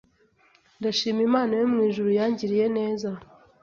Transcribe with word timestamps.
Ndashima 0.79 1.21
Imana 1.29 1.51
yo 1.59 1.65
mu 1.71 1.79
ijuru 1.87 2.09
yangiriye 2.17 2.65
neza 2.77 3.09